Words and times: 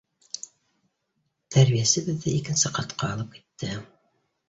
Тәрбиәсе 1.57 2.05
беҙҙе 2.09 2.35
икенсе 2.41 2.75
ҡатҡа 2.81 3.15
алып 3.15 3.41
китте. 3.41 3.75